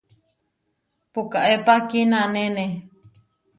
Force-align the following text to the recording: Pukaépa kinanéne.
Pukaépa 1.13 1.75
kinanéne. 1.89 2.65